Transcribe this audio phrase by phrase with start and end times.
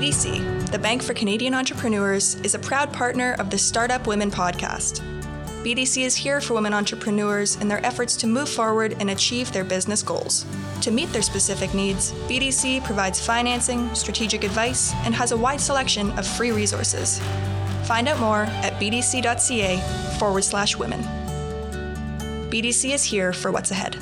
[0.00, 5.02] BDC, the Bank for Canadian Entrepreneurs, is a proud partner of the Startup Women podcast.
[5.62, 9.62] BDC is here for women entrepreneurs in their efforts to move forward and achieve their
[9.62, 10.46] business goals.
[10.80, 16.18] To meet their specific needs, BDC provides financing, strategic advice, and has a wide selection
[16.18, 17.20] of free resources.
[17.84, 21.02] Find out more at bdc.ca forward slash women.
[22.48, 23.98] BDC is here for what's ahead.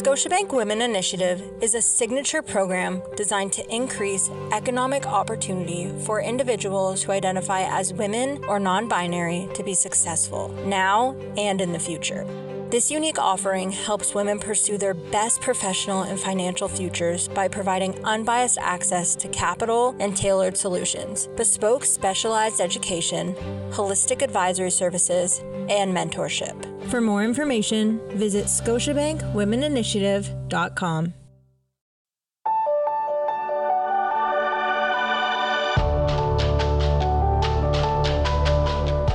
[0.00, 7.12] Scotiabank Women Initiative is a signature program designed to increase economic opportunity for individuals who
[7.12, 12.24] identify as women or non binary to be successful now and in the future.
[12.70, 18.56] This unique offering helps women pursue their best professional and financial futures by providing unbiased
[18.56, 23.34] access to capital and tailored solutions, bespoke specialized education,
[23.70, 26.69] holistic advisory services, and mentorship.
[26.90, 31.19] For more information, visit scotiabankwomeninitiative.com.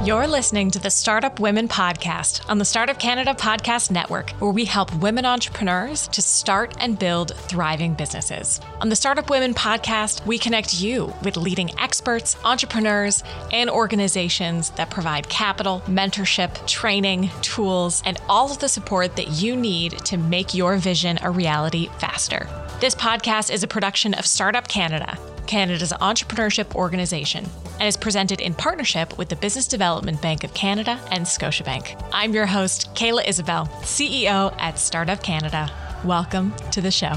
[0.05, 4.63] You're listening to the Startup Women Podcast on the Startup Canada Podcast Network, where we
[4.63, 8.61] help women entrepreneurs to start and build thriving businesses.
[8.81, 14.91] On the Startup Women Podcast, we connect you with leading experts, entrepreneurs, and organizations that
[14.91, 20.53] provide capital, mentorship, training, tools, and all of the support that you need to make
[20.53, 22.47] your vision a reality faster.
[22.79, 25.17] This podcast is a production of Startup Canada.
[25.47, 27.45] Canada's entrepreneurship organization,
[27.79, 32.01] and is presented in partnership with the Business Development Bank of Canada and Scotiabank.
[32.13, 35.71] I'm your host, Kayla Isabelle, CEO at Startup Canada.
[36.03, 37.13] Welcome to the show.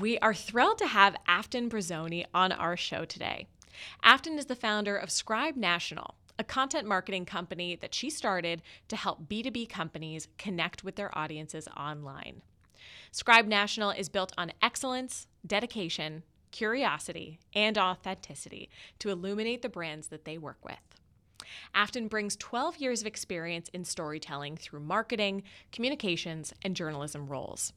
[0.00, 3.46] We are thrilled to have Afton Brazzoni on our show today.
[4.02, 8.96] Afton is the founder of Scribe National, a content marketing company that she started to
[8.96, 12.40] help B2B companies connect with their audiences online.
[13.12, 16.22] Scribe National is built on excellence, dedication,
[16.52, 20.76] curiosity, and authenticity to illuminate the brands that they work with.
[21.74, 27.72] Afton brings 12 years of experience in storytelling through marketing, communications, and journalism roles.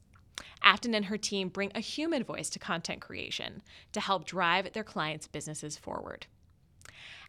[0.62, 3.62] Afton and her team bring a human voice to content creation
[3.92, 6.26] to help drive their clients' businesses forward.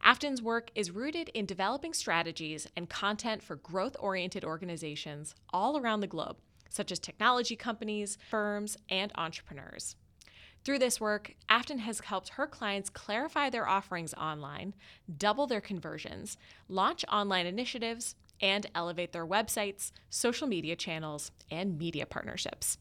[0.04, 6.02] Afton's work is rooted in developing strategies and content for growth oriented organizations all around
[6.02, 6.38] the globe
[6.76, 9.96] such as technology companies, firms, and entrepreneurs.
[10.64, 14.74] Through this work, Afton has helped her clients clarify their offerings online,
[15.18, 16.38] double their conversions,
[16.68, 22.78] launch online initiatives, and elevate their websites, social media channels, and media partnerships.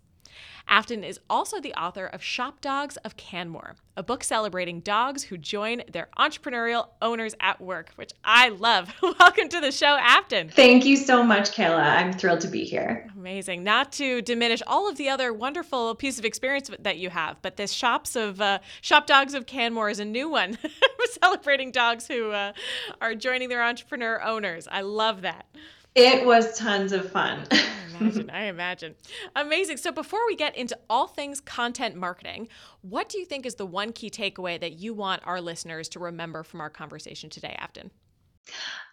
[0.66, 5.36] Afton is also the author of Shop Dogs of Canmore, a book celebrating dogs who
[5.36, 8.92] join their entrepreneurial owners at work, which I love.
[9.20, 10.48] Welcome to the show, Afton.
[10.48, 11.82] Thank you so much, Kayla.
[11.82, 13.10] I'm thrilled to be here.
[13.16, 13.62] Amazing.
[13.62, 17.56] Not to diminish all of the other wonderful pieces of experience that you have, but
[17.56, 20.58] this Shops of uh, Shop Dogs of Canmore is a new one,
[21.22, 22.52] celebrating dogs who uh,
[23.00, 24.66] are joining their entrepreneur owners.
[24.70, 25.46] I love that.
[25.94, 27.46] It was tons of fun.
[27.50, 27.66] I
[28.00, 28.30] imagine.
[28.30, 28.94] I imagine.
[29.36, 29.76] Amazing.
[29.76, 32.48] So before we get into all things content marketing,
[32.82, 36.00] what do you think is the one key takeaway that you want our listeners to
[36.00, 37.90] remember from our conversation today, Afton?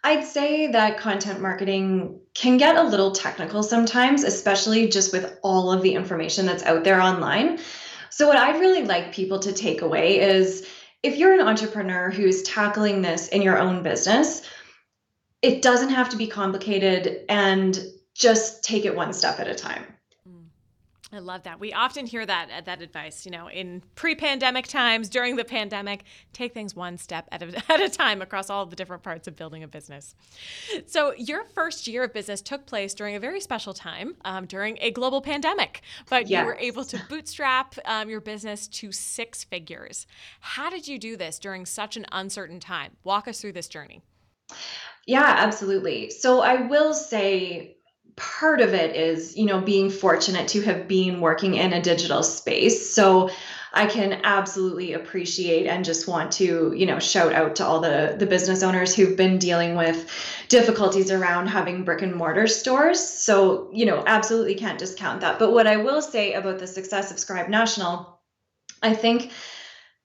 [0.04, 5.70] I'd say that content marketing can get a little technical sometimes, especially just with all
[5.70, 7.58] of the information that's out there online.
[8.10, 10.66] So, what I'd really like people to take away is
[11.02, 14.42] if you're an entrepreneur who's tackling this in your own business,
[15.42, 17.80] it doesn't have to be complicated and
[18.14, 19.84] just take it one step at a time.
[21.14, 21.60] I love that.
[21.60, 26.04] We often hear that uh, that advice, you know, in pre-pandemic times, during the pandemic,
[26.32, 29.36] take things one step at a, at a time across all the different parts of
[29.36, 30.14] building a business.
[30.86, 34.78] So, your first year of business took place during a very special time, um, during
[34.80, 36.40] a global pandemic, but yes.
[36.40, 40.06] you were able to bootstrap um, your business to six figures.
[40.40, 42.96] How did you do this during such an uncertain time?
[43.04, 44.00] Walk us through this journey.
[45.06, 46.10] Yeah, absolutely.
[46.10, 47.76] So, I will say
[48.16, 52.22] part of it is, you know, being fortunate to have been working in a digital
[52.22, 52.94] space.
[52.94, 53.30] So
[53.72, 58.16] I can absolutely appreciate and just want to, you know, shout out to all the
[58.18, 60.10] the business owners who've been dealing with
[60.48, 63.00] difficulties around having brick and mortar stores.
[63.00, 65.38] So, you know, absolutely can't discount that.
[65.38, 68.20] But what I will say about the success of Scribe National,
[68.82, 69.32] I think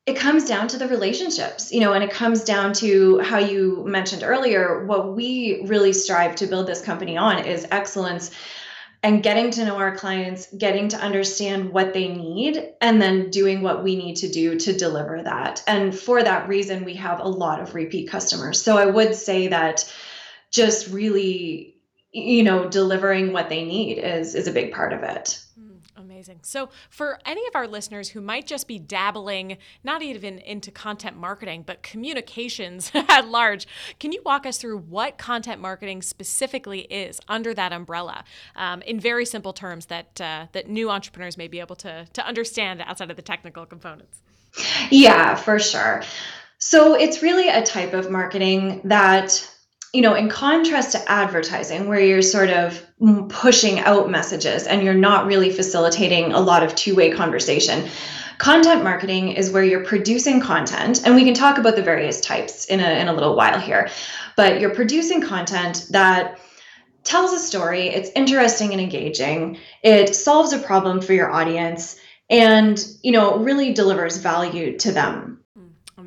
[0.07, 3.83] it comes down to the relationships, you know, and it comes down to how you
[3.86, 4.86] mentioned earlier.
[4.86, 8.31] What we really strive to build this company on is excellence
[9.04, 13.62] and getting to know our clients, getting to understand what they need, and then doing
[13.62, 15.62] what we need to do to deliver that.
[15.68, 18.62] And for that reason, we have a lot of repeat customers.
[18.62, 19.94] So I would say that
[20.51, 21.75] just really
[22.13, 25.67] you know delivering what they need is is a big part of it hmm.
[26.28, 26.44] Amazing.
[26.44, 31.16] So, for any of our listeners who might just be dabbling, not even into content
[31.16, 33.66] marketing, but communications at large,
[34.00, 38.26] can you walk us through what content marketing specifically is under that umbrella,
[38.56, 42.26] um, in very simple terms that uh, that new entrepreneurs may be able to to
[42.26, 44.20] understand outside of the technical components?
[44.90, 46.04] Yeah, for sure.
[46.58, 49.50] So, it's really a type of marketing that
[49.94, 52.86] you know, in contrast to advertising, where you're sort of
[53.30, 57.89] pushing out messages and you're not really facilitating a lot of two way conversation,
[58.38, 61.06] content marketing is where you're producing content.
[61.06, 63.89] And we can talk about the various types in a, in a little while here.
[64.36, 66.40] But you're producing content that
[67.04, 71.98] tells a story, it's interesting and engaging, it solves a problem for your audience,
[72.30, 75.40] and, you know, really delivers value to them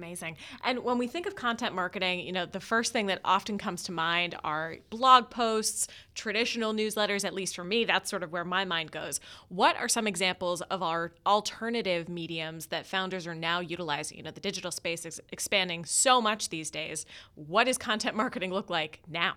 [0.01, 0.39] Amazing.
[0.65, 3.83] And when we think of content marketing, you know, the first thing that often comes
[3.83, 8.47] to mind are blog posts, traditional newsletters, at least for me, that's sort of where
[8.47, 9.21] my mind goes.
[9.51, 14.17] What are some examples of our alternative mediums that founders are now utilizing?
[14.17, 17.05] You know, the digital space is expanding so much these days.
[17.35, 19.35] What does content marketing look like now?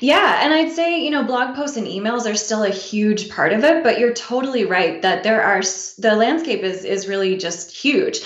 [0.00, 3.52] Yeah, and I'd say, you know, blog posts and emails are still a huge part
[3.52, 7.70] of it, but you're totally right that there are the landscape is is really just
[7.70, 8.20] huge.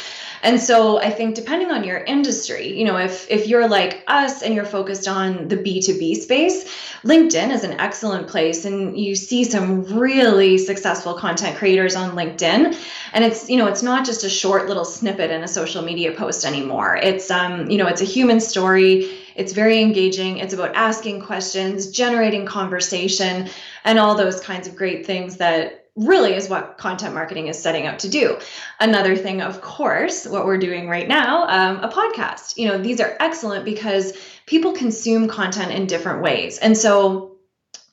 [0.44, 4.42] And so I think depending on your industry, you know, if if you're like us
[4.42, 6.64] and you're focused on the B2B space,
[7.02, 12.78] LinkedIn is an excellent place and you see some really successful content creators on LinkedIn.
[13.14, 16.12] And it's, you know, it's not just a short little snippet in a social media
[16.12, 16.96] post anymore.
[16.96, 19.18] It's um, you know, it's a human story.
[19.34, 20.38] It's very engaging.
[20.38, 23.48] It's about asking questions, generating conversation,
[23.84, 27.86] and all those kinds of great things that really is what content marketing is setting
[27.86, 28.38] out to do.
[28.80, 32.56] Another thing, of course, what we're doing right now, um, a podcast.
[32.56, 34.12] You know, these are excellent because
[34.46, 36.58] people consume content in different ways.
[36.58, 37.36] And so,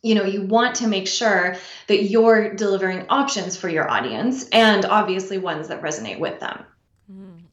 [0.02, 1.56] you know, you want to make sure
[1.88, 6.66] that you're delivering options for your audience and obviously ones that resonate with them.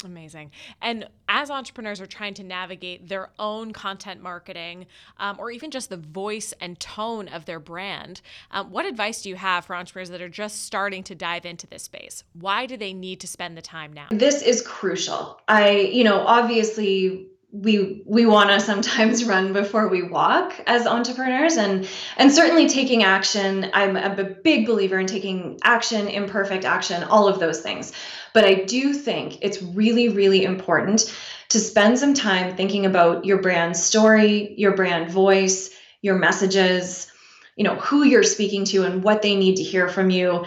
[0.05, 0.53] Amazing.
[0.81, 4.87] And as entrepreneurs are trying to navigate their own content marketing
[5.19, 8.21] um, or even just the voice and tone of their brand,
[8.53, 11.67] um, what advice do you have for entrepreneurs that are just starting to dive into
[11.67, 12.23] this space?
[12.35, 14.07] Why do they need to spend the time now?
[14.11, 15.41] This is crucial.
[15.49, 21.57] I, you know, obviously we we want to sometimes run before we walk as entrepreneurs
[21.57, 27.05] and and certainly taking action I'm, I'm a big believer in taking action imperfect action
[27.05, 27.93] all of those things
[28.35, 31.15] but i do think it's really really important
[31.49, 35.71] to spend some time thinking about your brand story your brand voice
[36.03, 37.11] your messages
[37.59, 40.47] you know who you're speaking to and what they need to hear from you.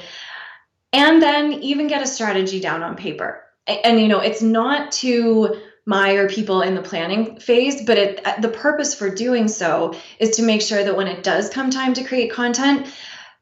[0.93, 3.43] And then even get a strategy down on paper.
[3.67, 8.25] And, and you know it's not to mire people in the planning phase but it,
[8.25, 11.71] uh, the purpose for doing so is to make sure that when it does come
[11.71, 12.87] time to create content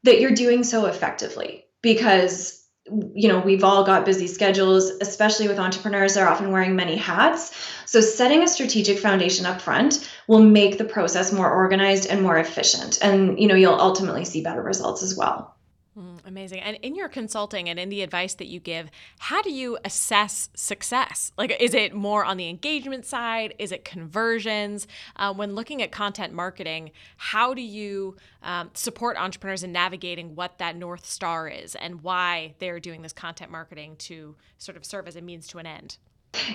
[0.04, 1.64] that you're doing so effectively.
[1.80, 2.59] Because
[3.14, 7.52] you know we've all got busy schedules especially with entrepreneurs they're often wearing many hats.
[7.86, 12.38] So setting a strategic foundation up front will make the process more organized and more
[12.38, 12.98] efficient.
[13.02, 15.56] And you know you'll ultimately see better results as well
[16.24, 16.60] amazing.
[16.60, 20.48] And in your consulting and in the advice that you give, how do you assess
[20.54, 21.32] success?
[21.36, 23.54] Like, is it more on the engagement side?
[23.58, 24.86] Is it conversions?
[25.16, 30.58] Uh, when looking at content marketing, how do you um, support entrepreneurs in navigating what
[30.58, 35.08] that North Star is and why they're doing this content marketing to sort of serve
[35.08, 35.98] as a means to an end?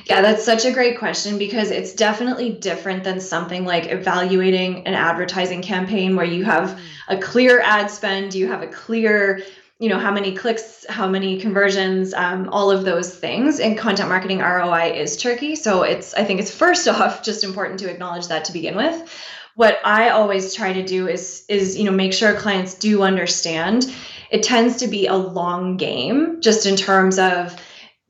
[0.05, 4.93] Yeah, that's such a great question because it's definitely different than something like evaluating an
[4.93, 6.79] advertising campaign where you have mm.
[7.09, 9.41] a clear ad spend, you have a clear,
[9.79, 13.59] you know, how many clicks, how many conversions, um, all of those things.
[13.59, 15.55] And content marketing ROI is tricky.
[15.55, 19.11] So it's, I think it's first off just important to acknowledge that to begin with.
[19.55, 23.93] What I always try to do is, is, you know, make sure clients do understand
[24.29, 27.55] it tends to be a long game just in terms of,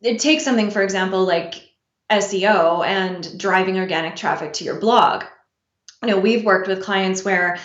[0.06, 1.56] it takes something, for example, like
[2.12, 5.24] SEO and driving organic traffic to your blog.
[6.04, 7.58] You know, we've worked with clients where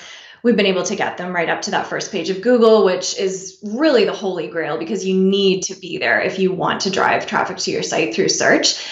[0.43, 3.19] we've been able to get them right up to that first page of Google, which
[3.19, 6.91] is really the holy grail because you need to be there if you want to
[6.91, 8.87] drive traffic to your site through search.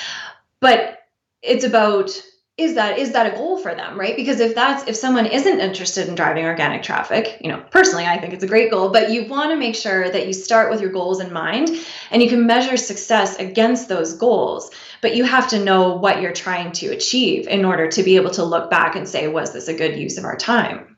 [0.60, 0.98] But
[1.40, 2.10] it's about
[2.58, 4.16] is that is that a goal for them right?
[4.16, 8.18] Because if that's if someone isn't interested in driving organic traffic you know personally i
[8.18, 10.80] think it's a great goal but you want to make sure that you start with
[10.80, 11.70] your goals in mind
[12.10, 16.32] and you can measure success against those goals but you have to know what you're
[16.32, 19.68] trying to achieve in order to be able to look back and say was this
[19.68, 20.97] a good use of our time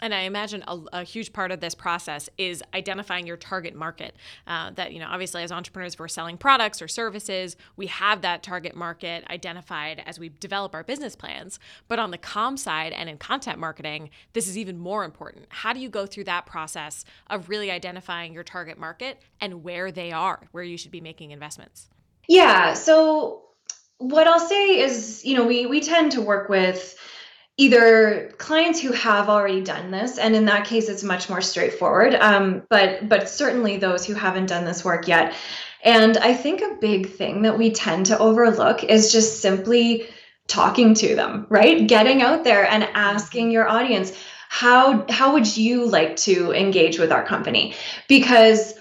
[0.00, 4.14] and I imagine a, a, huge part of this process is identifying your target market.
[4.46, 8.22] Uh, that, you know, obviously as entrepreneurs, if we're selling products or services, we have
[8.22, 11.58] that target market identified as we develop our business plans.
[11.88, 15.46] But on the com side and in content marketing, this is even more important.
[15.48, 19.90] How do you go through that process of really identifying your target market and where
[19.90, 21.88] they are, where you should be making investments?
[22.28, 22.74] Yeah.
[22.74, 23.42] So,
[23.98, 26.96] what I'll say is, you know, we, we tend to work with
[27.58, 32.14] either clients who have already done this and in that case it's much more straightforward
[32.14, 35.34] um, but but certainly those who haven't done this work yet.
[35.84, 40.08] And i think a big thing that we tend to overlook is just simply
[40.46, 41.86] talking to them right?
[41.86, 44.12] Getting out there and asking your audience
[44.48, 47.74] how how would you like to engage with our company?
[48.08, 48.74] Because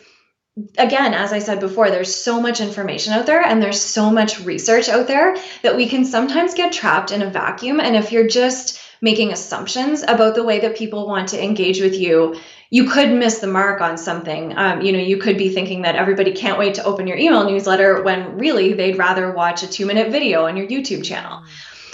[0.77, 4.39] again, as I said before, there's so much information out there and there's so much
[4.41, 7.79] research out there that we can sometimes get trapped in a vacuum.
[7.79, 11.95] And if you're just making assumptions about the way that people want to engage with
[11.95, 12.35] you,
[12.69, 14.57] you could miss the mark on something.
[14.57, 17.49] Um, you know, you could be thinking that everybody can't wait to open your email
[17.49, 21.43] newsletter when really they'd rather watch a two minute video on your YouTube channel.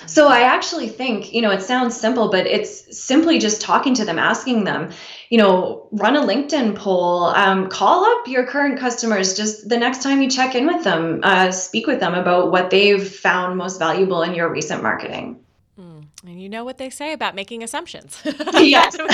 [0.05, 4.05] So I actually think, you know, it sounds simple, but it's simply just talking to
[4.05, 4.91] them, asking them,
[5.29, 10.03] you know, run a LinkedIn poll, um, call up your current customers just the next
[10.03, 13.79] time you check in with them, uh, speak with them about what they've found most
[13.79, 15.42] valuable in your recent marketing.
[16.25, 18.21] And you know what they say about making assumptions.
[18.53, 18.97] yes.
[18.99, 19.09] um,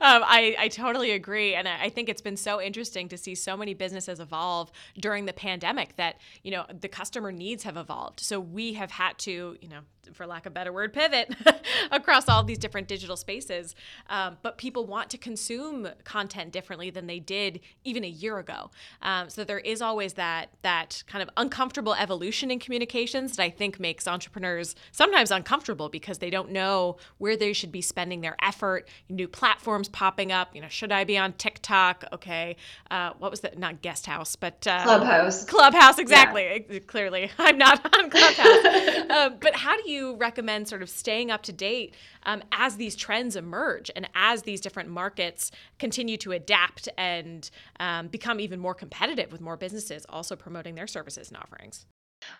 [0.00, 1.54] I, I totally agree.
[1.54, 5.26] And I, I think it's been so interesting to see so many businesses evolve during
[5.26, 8.20] the pandemic that, you know, the customer needs have evolved.
[8.20, 9.80] So we have had to, you know,
[10.12, 11.34] for lack of a better word, pivot
[11.90, 13.74] across all these different digital spaces.
[14.08, 18.70] Um, but people want to consume content differently than they did even a year ago.
[19.02, 23.50] Um, so there is always that that kind of uncomfortable evolution in communications that I
[23.50, 28.36] think makes entrepreneurs sometimes uncomfortable because they don't know where they should be spending their
[28.42, 28.88] effort.
[29.08, 30.54] New platforms popping up.
[30.54, 32.04] You know, should I be on TikTok?
[32.12, 32.56] Okay,
[32.90, 33.58] uh, what was that?
[33.58, 35.44] Not Guest House, but uh, Clubhouse.
[35.44, 36.66] Clubhouse, exactly.
[36.68, 36.78] Yeah.
[36.80, 39.10] Clearly, I'm not on Clubhouse.
[39.10, 42.76] um, but how do you you recommend sort of staying up to date um, as
[42.76, 47.50] these trends emerge and as these different markets continue to adapt and
[47.80, 51.86] um, become even more competitive with more businesses also promoting their services and offerings?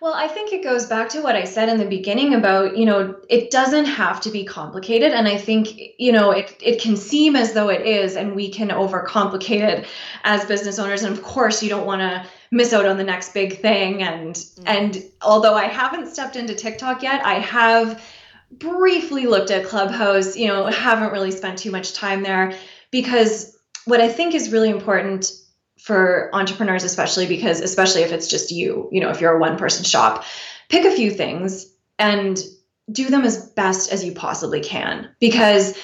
[0.00, 2.84] Well, I think it goes back to what I said in the beginning about, you
[2.84, 5.12] know, it doesn't have to be complicated.
[5.12, 8.50] And I think, you know, it, it can seem as though it is, and we
[8.50, 9.86] can overcomplicate it
[10.24, 11.02] as business owners.
[11.02, 14.02] And of course, you don't want to miss out on the next big thing.
[14.02, 14.62] And mm-hmm.
[14.66, 18.02] and although I haven't stepped into TikTok yet, I have
[18.50, 22.56] briefly looked at Clubhouse, you know, haven't really spent too much time there
[22.90, 25.32] because what I think is really important
[25.78, 29.58] for entrepreneurs especially because especially if it's just you you know if you're a one
[29.58, 30.24] person shop
[30.68, 32.42] pick a few things and
[32.90, 35.78] do them as best as you possibly can because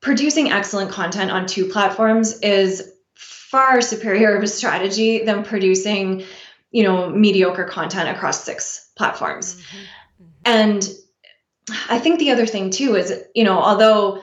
[0.00, 6.22] producing excellent content on two platforms is far superior of a strategy than producing
[6.70, 10.24] you know mediocre content across six platforms mm-hmm.
[10.24, 10.32] Mm-hmm.
[10.44, 10.88] and
[11.90, 14.22] i think the other thing too is you know although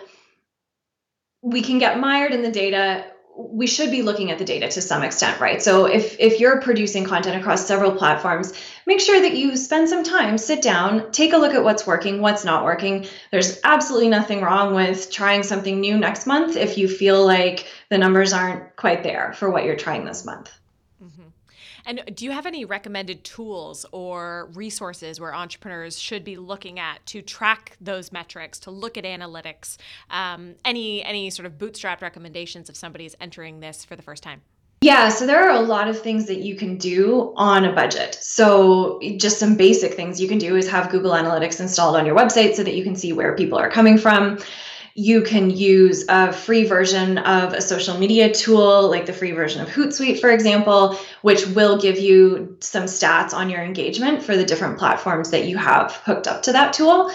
[1.42, 3.06] we can get mired in the data
[3.38, 5.62] we should be looking at the data to some extent right?
[5.62, 8.54] So if if you're producing content across several platforms
[8.86, 12.22] make sure that you spend some time sit down take a look at what's working
[12.22, 13.06] what's not working.
[13.32, 17.98] There's absolutely nothing wrong with trying something new next month if you feel like the
[17.98, 20.52] numbers aren't quite there for what you're trying this month
[21.86, 27.06] and do you have any recommended tools or resources where entrepreneurs should be looking at
[27.08, 29.78] to track those metrics, to look at analytics?
[30.10, 34.24] Um, any any sort of bootstrap recommendations if somebody is entering this for the first
[34.24, 34.42] time?
[34.82, 38.16] Yeah, so there are a lot of things that you can do on a budget.
[38.22, 42.16] So, just some basic things you can do is have Google Analytics installed on your
[42.16, 44.38] website so that you can see where people are coming from
[44.98, 49.62] you can use a free version of a social media tool, like the free version
[49.62, 54.46] of Hootsuite, for example, which will give you some stats on your engagement for the
[54.46, 57.12] different platforms that you have hooked up to that tool.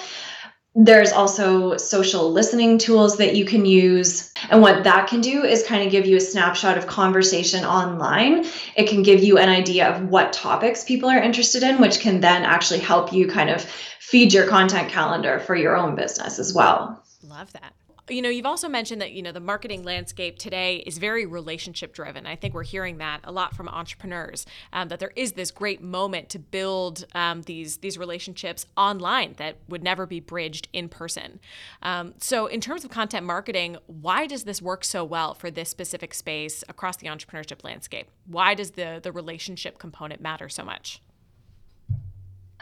[0.75, 4.30] There's also social listening tools that you can use.
[4.50, 8.44] And what that can do is kind of give you a snapshot of conversation online.
[8.76, 12.20] It can give you an idea of what topics people are interested in, which can
[12.20, 13.62] then actually help you kind of
[14.00, 17.02] feed your content calendar for your own business as well.
[17.22, 17.74] Love that.
[18.08, 21.94] You know, you've also mentioned that, you know, the marketing landscape today is very relationship
[21.94, 22.26] driven.
[22.26, 25.80] I think we're hearing that a lot from entrepreneurs, um, that there is this great
[25.80, 31.38] moment to build um, these, these relationships online that would never be bridged in person.
[31.82, 35.68] Um, so, in terms of content marketing, why does this work so well for this
[35.68, 38.08] specific space across the entrepreneurship landscape?
[38.26, 41.00] Why does the, the relationship component matter so much?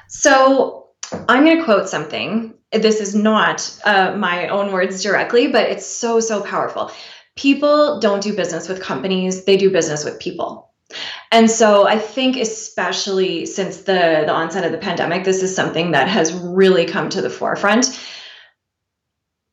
[0.09, 2.55] So, I'm going to quote something.
[2.73, 6.91] This is not uh, my own words directly, but it's so, so powerful.
[7.37, 10.73] People don't do business with companies, they do business with people.
[11.31, 15.93] And so I think, especially since the, the onset of the pandemic, this is something
[15.93, 17.99] that has really come to the forefront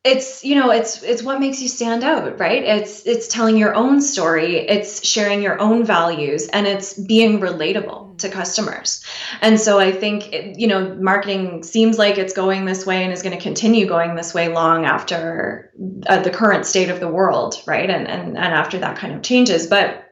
[0.06, 3.74] it's you know it's it's what makes you stand out right it's it's telling your
[3.74, 9.04] own story it's sharing your own values and it's being relatable to customers.
[9.40, 13.12] And so i think it, you know marketing seems like it's going this way and
[13.12, 15.72] is going to continue going this way long after
[16.06, 17.90] uh, the current state of the world right?
[17.90, 19.66] And and and after that kind of changes.
[19.66, 20.02] But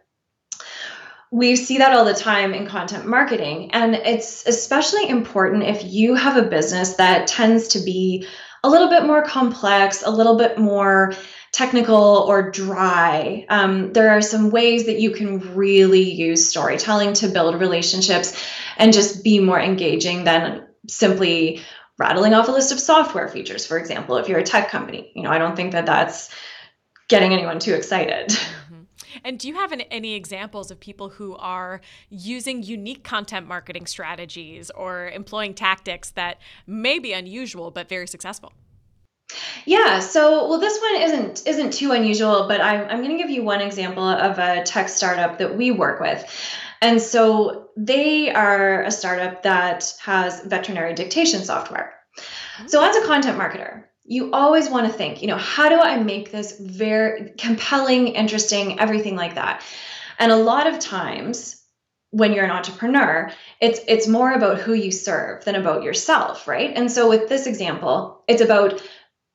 [1.30, 3.70] we see that all the time in content marketing.
[3.72, 8.28] And it's especially important if you have a business that tends to be
[8.62, 11.12] a little bit more complex, a little bit more
[11.54, 13.46] technical or dry.
[13.48, 18.36] Um, there are some ways that you can really use storytelling to build relationships
[18.76, 21.62] and just be more engaging than simply
[21.96, 25.12] rattling off a list of software features, for example, if you're a tech company.
[25.14, 26.34] You know, I don't think that that's
[27.06, 28.36] getting anyone too excited.
[29.22, 31.80] And do you have any examples of people who are
[32.10, 38.52] using unique content marketing strategies or employing tactics that may be unusual but very successful?
[39.66, 43.30] Yeah, so well, this one isn't isn't too unusual, but I'm I'm going to give
[43.30, 46.24] you one example of a tech startup that we work with.
[46.82, 51.94] And so they are a startup that has veterinary dictation software.
[52.18, 52.68] Mm-hmm.
[52.68, 55.98] So as a content marketer, you always want to think, you know, how do I
[55.98, 59.64] make this very compelling, interesting, everything like that?
[60.18, 61.62] And a lot of times
[62.10, 66.70] when you're an entrepreneur, it's it's more about who you serve than about yourself, right?
[66.76, 68.80] And so with this example, it's about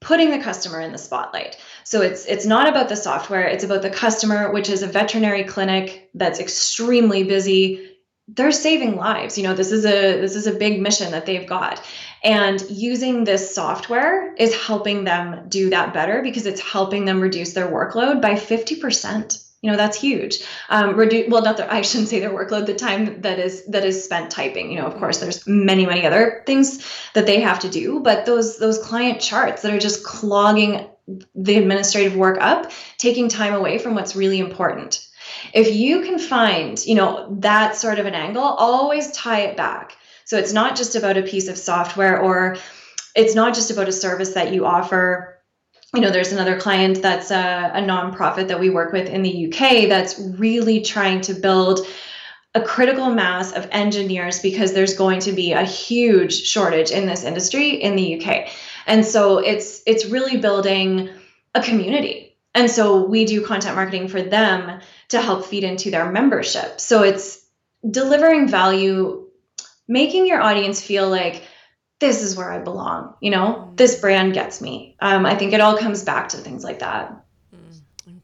[0.01, 1.57] putting the customer in the spotlight.
[1.83, 5.43] So it's it's not about the software, it's about the customer, which is a veterinary
[5.43, 7.85] clinic that's extremely busy.
[8.27, 11.47] They're saving lives you know this is a this is a big mission that they've
[11.47, 11.83] got.
[12.23, 17.53] And using this software is helping them do that better because it's helping them reduce
[17.53, 20.43] their workload by 50% you know that's huge.
[20.69, 23.85] Um, reduce well not that i shouldn't say their workload the time that is that
[23.85, 24.71] is spent typing.
[24.71, 28.25] You know of course there's many many other things that they have to do but
[28.25, 30.87] those those client charts that are just clogging
[31.35, 35.05] the administrative work up taking time away from what's really important.
[35.53, 39.95] If you can find, you know, that sort of an angle, always tie it back.
[40.25, 42.57] So it's not just about a piece of software or
[43.15, 45.38] it's not just about a service that you offer
[45.93, 49.47] you know, there's another client that's a, a, nonprofit that we work with in the
[49.47, 51.79] UK that's really trying to build
[52.53, 57.23] a critical mass of engineers because there's going to be a huge shortage in this
[57.23, 58.49] industry in the UK.
[58.85, 61.09] And so it's it's really building
[61.55, 62.35] a community.
[62.55, 66.79] And so we do content marketing for them to help feed into their membership.
[66.79, 67.45] So it's
[67.89, 69.27] delivering value,
[69.87, 71.43] making your audience feel like
[71.99, 73.15] this is where I belong.
[73.21, 74.95] You know, this brand gets me.
[74.99, 77.25] Um, I think it all comes back to things like that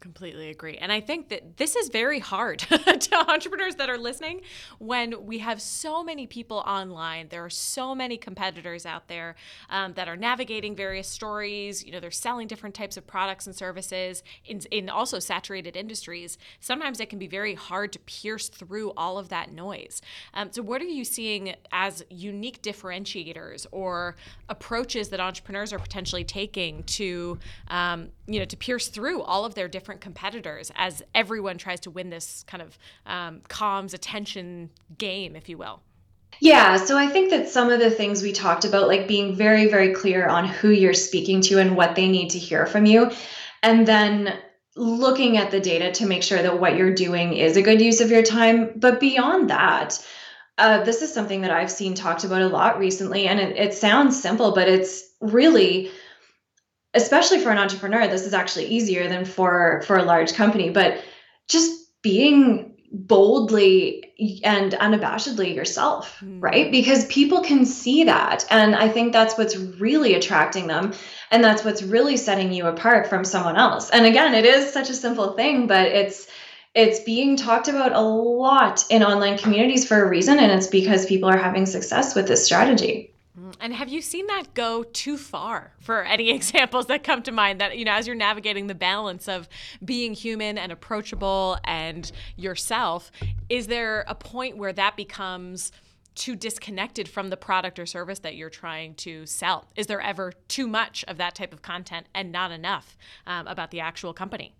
[0.06, 0.76] completely agree.
[0.78, 4.42] And I think that this is very hard to entrepreneurs that are listening
[4.78, 7.26] when we have so many people online.
[7.28, 9.34] There are so many competitors out there
[9.68, 11.84] um, that are navigating various stories.
[11.84, 16.38] You know, they're selling different types of products and services in, in also saturated industries.
[16.60, 20.00] Sometimes it can be very hard to pierce through all of that noise.
[20.34, 24.14] Um, so, what are you seeing as unique differentiators or
[24.48, 29.56] approaches that entrepreneurs are potentially taking to, um, you know, to pierce through all of
[29.56, 35.36] their different competitors as everyone tries to win this kind of um, comms attention game,
[35.36, 35.82] if you will?
[36.40, 39.66] Yeah, so I think that some of the things we talked about, like being very,
[39.66, 43.10] very clear on who you're speaking to and what they need to hear from you,
[43.62, 44.38] and then
[44.76, 48.02] looking at the data to make sure that what you're doing is a good use
[48.02, 48.72] of your time.
[48.76, 50.04] But beyond that,
[50.58, 53.74] uh, this is something that I've seen talked about a lot recently, and it, it
[53.74, 55.90] sounds simple, but it's really
[56.96, 61.02] especially for an entrepreneur this is actually easier than for for a large company but
[61.48, 66.42] just being boldly and unabashedly yourself mm.
[66.42, 66.70] right?
[66.70, 70.94] Because people can see that and i think that's what's really attracting them
[71.30, 73.90] and that's what's really setting you apart from someone else.
[73.90, 76.28] And again it is such a simple thing but it's
[76.74, 81.06] it's being talked about a lot in online communities for a reason and it's because
[81.06, 83.15] people are having success with this strategy
[83.60, 87.60] and have you seen that go too far for any examples that come to mind
[87.60, 89.48] that, you know, as you're navigating the balance of
[89.84, 93.10] being human and approachable and yourself,
[93.48, 95.72] is there a point where that becomes
[96.14, 99.66] too disconnected from the product or service that you're trying to sell?
[99.76, 102.96] Is there ever too much of that type of content and not enough
[103.26, 104.54] um, about the actual company?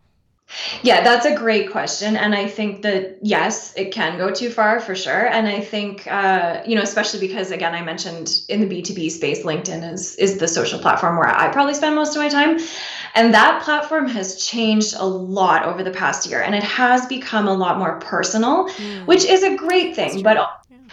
[0.83, 2.17] Yeah, that's a great question.
[2.17, 5.27] And I think that, yes, it can go too far for sure.
[5.27, 9.43] And I think, uh, you know, especially because, again, I mentioned in the B2B space,
[9.43, 12.61] LinkedIn is, is the social platform where I probably spend most of my time.
[13.15, 17.49] And that platform has changed a lot over the past year and it has become
[17.49, 19.07] a lot more personal, mm.
[19.07, 20.23] which is a great thing.
[20.23, 20.37] But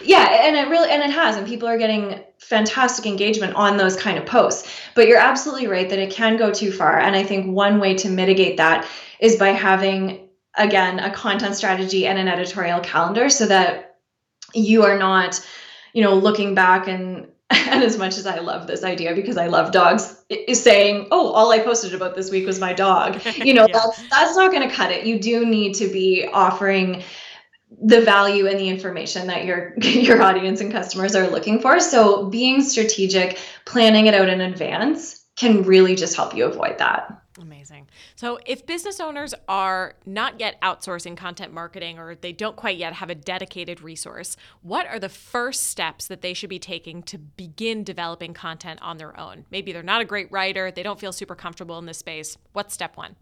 [0.02, 3.96] yeah and it really and it has and people are getting fantastic engagement on those
[3.96, 7.22] kind of posts but you're absolutely right that it can go too far and i
[7.22, 8.86] think one way to mitigate that
[9.20, 13.96] is by having again a content strategy and an editorial calendar so that
[14.52, 15.44] you are not
[15.92, 19.48] you know looking back and and as much as I love this idea because I
[19.48, 23.52] love dogs, is saying, "Oh, all I posted about this week was my dog." You
[23.52, 23.74] know, yeah.
[23.74, 25.04] that's that's not going to cut it.
[25.04, 27.02] You do need to be offering
[27.82, 31.80] the value and the information that your your audience and customers are looking for.
[31.80, 37.20] So being strategic, planning it out in advance can really just help you avoid that.
[37.40, 37.88] Amazing.
[38.14, 42.92] So, if business owners are not yet outsourcing content marketing or they don't quite yet
[42.92, 47.18] have a dedicated resource, what are the first steps that they should be taking to
[47.18, 49.46] begin developing content on their own?
[49.50, 52.36] Maybe they're not a great writer, they don't feel super comfortable in this space.
[52.52, 53.16] What's step one?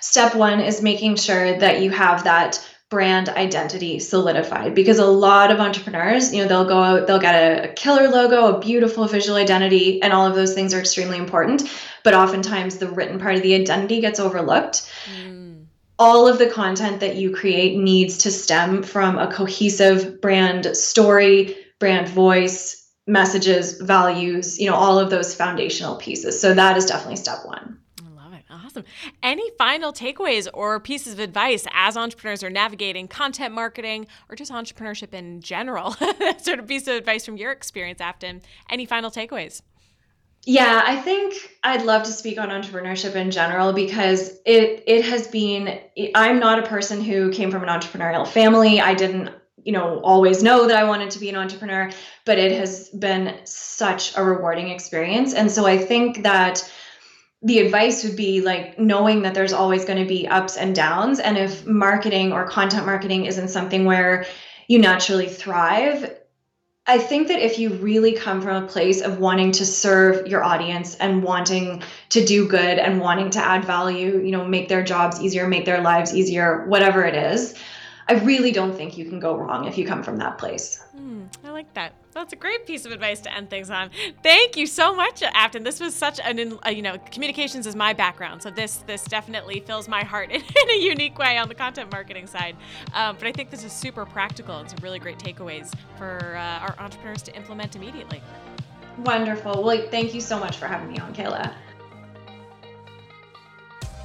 [0.00, 5.52] Step one is making sure that you have that brand identity solidified because a lot
[5.52, 9.06] of entrepreneurs, you know, they'll go out, they'll get a, a, killer logo, a beautiful
[9.06, 11.62] visual identity, and all of those things are extremely important.
[12.02, 14.92] But oftentimes the written part of the identity gets overlooked.
[15.16, 15.66] Mm.
[16.00, 21.56] All of the content that you create needs to stem from a cohesive brand story,
[21.78, 26.40] brand voice, messages, values, you know, all of those foundational pieces.
[26.40, 27.79] So that is definitely step one.
[28.70, 28.84] Awesome.
[29.22, 34.52] Any final takeaways or pieces of advice as entrepreneurs are navigating content marketing or just
[34.52, 35.92] entrepreneurship in general?
[36.38, 38.42] sort of piece of advice from your experience, Afton.
[38.68, 39.62] Any final takeaways?
[40.46, 45.28] Yeah, I think I'd love to speak on entrepreneurship in general because it it has
[45.28, 45.80] been
[46.14, 48.80] I'm not a person who came from an entrepreneurial family.
[48.80, 49.30] I didn't,
[49.64, 51.90] you know, always know that I wanted to be an entrepreneur,
[52.24, 55.34] but it has been such a rewarding experience.
[55.34, 56.70] And so I think that
[57.42, 61.20] the advice would be like knowing that there's always going to be ups and downs.
[61.20, 64.26] And if marketing or content marketing isn't something where
[64.68, 66.16] you naturally thrive,
[66.86, 70.42] I think that if you really come from a place of wanting to serve your
[70.42, 74.82] audience and wanting to do good and wanting to add value, you know, make their
[74.82, 77.54] jobs easier, make their lives easier, whatever it is,
[78.10, 80.82] I really don't think you can go wrong if you come from that place.
[80.96, 81.92] Mm, I like that.
[82.12, 83.90] That's a great piece of advice to end things on.
[84.24, 85.62] Thank you so much, Afton.
[85.62, 89.86] This was such an, you know, communications is my background, so this this definitely fills
[89.86, 92.56] my heart in, in a unique way on the content marketing side.
[92.94, 96.66] Um, but I think this is super practical and some really great takeaways for uh,
[96.66, 98.20] our entrepreneurs to implement immediately.
[99.04, 99.62] Wonderful.
[99.62, 101.54] Well, thank you so much for having me on, Kayla.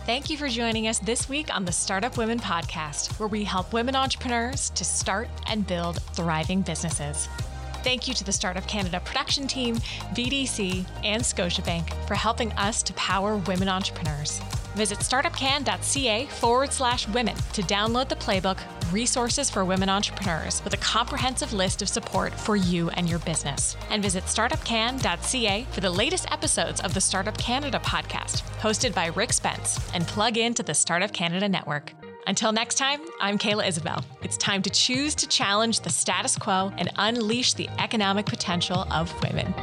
[0.06, 3.74] Thank you for joining us this week on the Startup Women Podcast, where we help
[3.74, 7.28] women entrepreneurs to start and build thriving businesses.
[7.84, 9.78] Thank you to the Startup Canada production team,
[10.14, 14.40] BDC, and Scotiabank for helping us to power women entrepreneurs.
[14.76, 18.60] Visit startupcan.ca forward slash women to download the playbook
[18.92, 23.76] Resources for Women Entrepreneurs with a comprehensive list of support for you and your business.
[23.90, 29.34] And visit startupcan.ca for the latest episodes of the Startup Canada podcast, hosted by Rick
[29.34, 31.94] Spence, and plug into the Startup Canada network.
[32.28, 34.04] Until next time, I'm Kayla Isabelle.
[34.24, 39.14] It's time to choose to challenge the status quo and unleash the economic potential of
[39.24, 39.54] women.